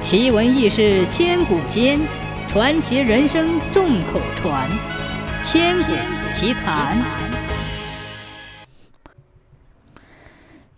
[0.00, 1.98] 奇闻异事千古间，
[2.46, 4.70] 传奇人生众口传。
[5.42, 5.92] 千古
[6.32, 6.96] 奇谈。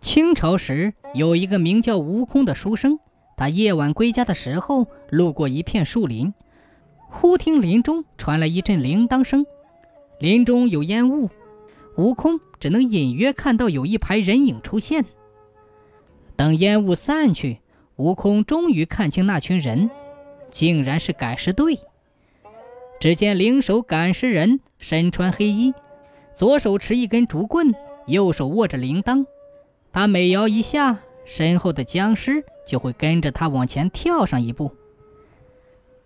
[0.00, 3.00] 清朝时，有一个名叫悟空的书生，
[3.36, 6.32] 他夜晚归家的时候，路过一片树林，
[7.10, 9.44] 忽听林中传来一阵铃铛声，
[10.20, 11.28] 林中有烟雾，
[11.96, 15.04] 悟空只能隐约看到有一排人影出现。
[16.36, 17.58] 等烟雾散去。
[17.98, 19.90] 悟空终于看清那群人，
[20.50, 21.80] 竟然是赶尸队。
[23.00, 25.74] 只见灵手赶尸人身穿黑衣，
[26.36, 27.74] 左手持一根竹棍，
[28.06, 29.26] 右手握着铃铛。
[29.92, 34.70] 他每摇一下，身后的僵尸就会跟着他往前跳上一步。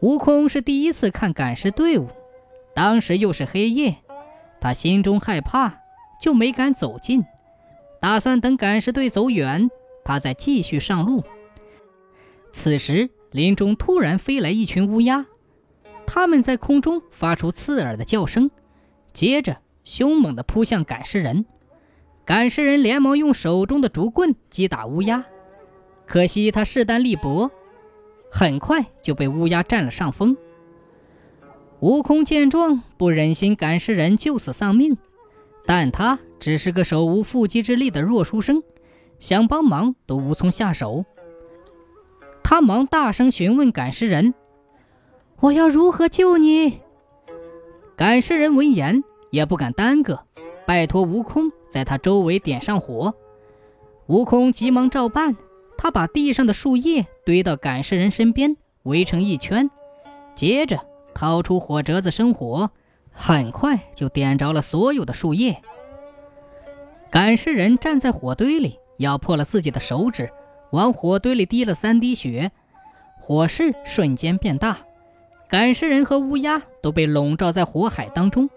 [0.00, 2.08] 悟空是第一次看赶尸队伍，
[2.74, 3.98] 当时又是黑夜，
[4.60, 5.82] 他心中害怕，
[6.20, 7.24] 就没敢走近，
[8.00, 9.70] 打算等赶尸队走远，
[10.04, 11.22] 他再继续上路。
[12.56, 15.26] 此时，林中突然飞来一群乌鸦，
[16.06, 18.50] 它们在空中发出刺耳的叫声，
[19.12, 21.44] 接着凶猛地扑向赶尸人。
[22.24, 25.26] 赶尸人连忙用手中的竹棍击打乌鸦，
[26.06, 27.50] 可惜他势单力薄，
[28.32, 30.34] 很快就被乌鸦占了上风。
[31.80, 34.96] 悟空见状，不忍心赶尸人就此丧命，
[35.66, 38.62] 但他只是个手无缚鸡之力的弱书生，
[39.20, 41.04] 想帮忙都无从下手。
[42.48, 44.32] 他忙大声询问赶尸人
[45.42, 46.80] ：“我要如何救你？”
[47.98, 50.20] 赶尸人闻言也不敢耽搁，
[50.64, 53.16] 拜托悟空在他周围点上火。
[54.06, 55.36] 悟空急忙照办，
[55.76, 59.68] 他把地上的树叶堆到赶尸人身边，围成一圈，
[60.36, 60.78] 接着
[61.16, 62.70] 掏出火折子生火，
[63.10, 65.60] 很快就点着了所有的树叶。
[67.10, 70.30] 赶尸人站在火堆里，咬破了自己的手指。
[70.70, 72.50] 往火堆里滴了三滴血，
[73.20, 74.78] 火势瞬间变大，
[75.48, 78.50] 赶尸人和乌鸦都被笼罩在火海当中。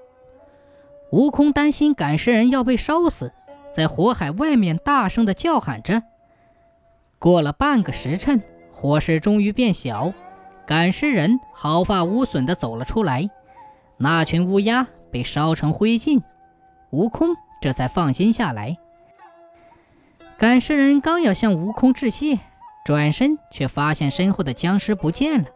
[1.12, 3.32] 悟空担心赶尸人要被烧死，
[3.72, 6.04] 在火海外面大声地叫喊着。
[7.18, 8.42] 过了半个时辰，
[8.72, 10.14] 火势终于变小，
[10.66, 13.30] 赶尸人毫发无损地走了出来，
[13.98, 16.22] 那群乌鸦被烧成灰烬，
[16.92, 17.30] 悟空
[17.62, 18.78] 这才放心下来。
[20.40, 22.40] 赶尸人刚要向悟空致谢，
[22.86, 25.50] 转身却发现身后的僵尸不见了。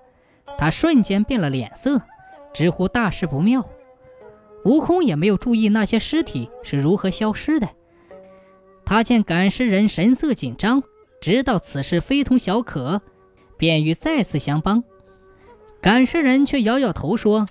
[0.58, 2.02] 他瞬间变了脸色，
[2.54, 3.66] 直呼大事不妙。
[4.66, 7.70] 悟空也没有注意那些尸体是如何消失的。
[8.84, 10.84] 他见赶尸人神色紧张，
[11.22, 13.02] 知道此事非同小可，
[13.58, 14.84] 便欲再次相帮。
[15.80, 17.46] 赶尸人却摇摇头说：“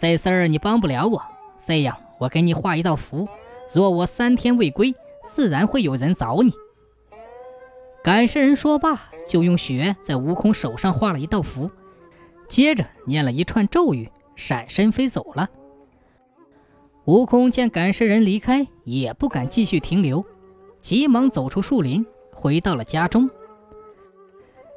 [0.00, 1.22] 这事儿你帮不了我。
[1.66, 3.28] 这样，我给你画一道符，
[3.74, 4.94] 若我三天未归。”
[5.34, 6.52] 自然会有人找你。
[8.04, 11.70] 赶尸人说罢，就用血在悟空手上画了一道符，
[12.48, 15.48] 接着念了一串咒语，闪身飞走了。
[17.06, 20.22] 悟空见赶尸人离开，也不敢继续停留，
[20.80, 22.04] 急忙走出树林，
[22.34, 23.30] 回到了家中。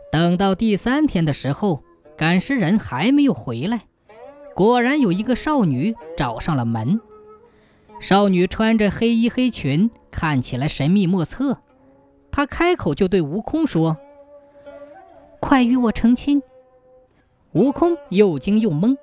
[0.10, 1.84] 等到第三天的时候，
[2.16, 3.82] 赶尸人还没有回来，
[4.56, 7.02] 果然有一个少女找上了门。
[8.00, 11.58] 少女穿着黑衣黑裙，看起来神秘莫测。
[12.32, 13.98] 她开口就对悟空说
[15.40, 16.42] ：“快与我成亲。”
[17.54, 18.98] 悟空又惊又懵，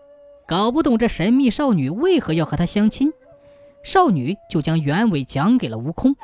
[0.47, 3.13] 搞不懂这神秘少女为何要和他相亲。
[3.83, 6.15] 少女就将原委讲给了悟空。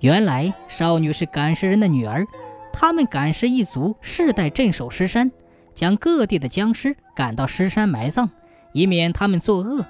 [0.00, 2.26] 原来少女是赶尸人的女儿，
[2.72, 5.30] 他们赶尸一族世代镇守尸山，
[5.72, 8.28] 将各地的僵尸赶到尸山埋葬，
[8.72, 9.86] 以免他们作恶。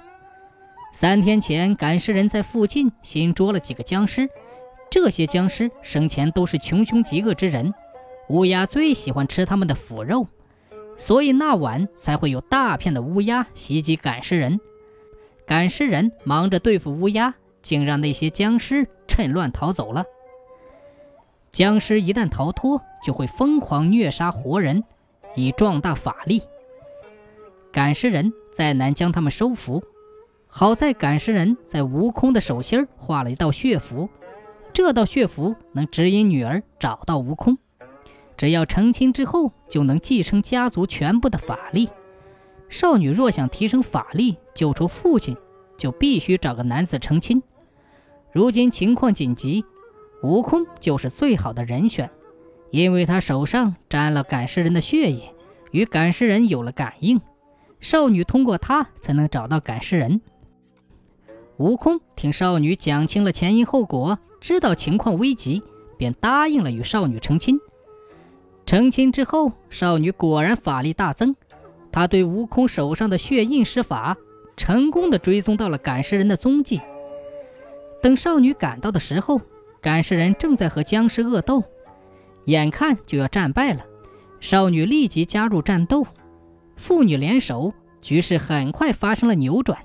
[0.95, 4.29] 三天前，赶尸人在附近新捉了几个僵尸。
[4.91, 7.73] 这些僵尸生前都是穷凶极恶之人，
[8.29, 10.27] 乌鸦最喜欢吃他们的腐肉，
[10.95, 14.59] 所以那晚才会有大片的乌鸦袭击赶尸人。
[15.47, 17.33] 赶尸人忙着对付乌鸦，
[17.63, 20.05] 竟让那些僵尸趁乱逃走了。
[21.51, 24.83] 僵尸一旦逃脱，就会疯狂虐杀活人，
[25.35, 26.43] 以壮大法力。
[27.71, 29.83] 赶尸人再难将他们收服。
[30.55, 34.07] 好在赶尸人在悟空的手心画了一道血符，
[34.71, 37.57] 这道血符能指引女儿找到悟空。
[38.37, 41.89] 只要成亲之后，就能继承家族全部的法力。
[42.69, 45.35] 少女若想提升法力，救出父亲，
[45.75, 47.41] 就必须找个男子成亲。
[48.31, 49.65] 如今情况紧急，
[50.21, 52.11] 悟空就是最好的人选，
[52.69, 55.33] 因为他手上沾了赶尸人的血液，
[55.71, 57.19] 与赶尸人有了感应。
[57.79, 60.21] 少女通过他才能找到赶尸人。
[61.63, 65.63] 悟空听少女讲清了前因后果，知道情况危急，
[65.97, 67.57] 便答应了与少女成亲。
[68.65, 71.33] 成亲之后，少女果然法力大增。
[71.89, 74.17] 她对悟空手上的血印施法，
[74.57, 76.81] 成功的追踪到了赶尸人的踪迹。
[78.01, 79.39] 等少女赶到的时候，
[79.79, 81.63] 赶尸人正在和僵尸恶斗，
[82.43, 83.85] 眼看就要战败了。
[84.41, 86.05] 少女立即加入战斗，
[86.75, 89.79] 父女联手，局势很快发生了扭转。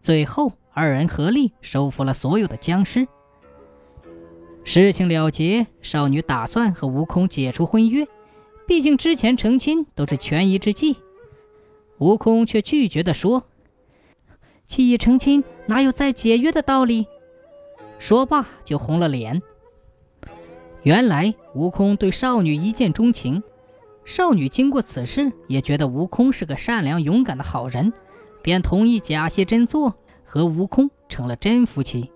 [0.00, 3.06] 最后，二人合力收服了所有的僵尸。
[4.64, 8.06] 事情了结，少女打算和悟空解除婚约，
[8.66, 10.96] 毕竟之前成亲都是权宜之计。
[11.98, 13.44] 悟空却拒绝地说
[14.66, 17.06] ：“既已成亲，哪有再解约的道理？”
[17.98, 19.42] 说罢就红了脸。
[20.82, 23.42] 原来悟空对少女一见钟情，
[24.04, 27.92] 少女经过此事也觉得悟空是个善良勇敢的好人，
[28.42, 29.94] 便同意假戏真做，
[30.32, 32.10] 和悟空成了真夫妻。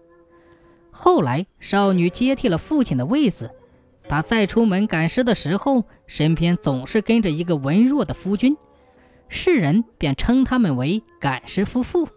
[0.90, 3.50] 后来，少女接替了父亲的位子。
[4.08, 8.56] 她再出门赶尸的时候，身边总是跟着一个文弱的夫君，
[9.28, 12.08] 世人便称他们为赶尸夫妇。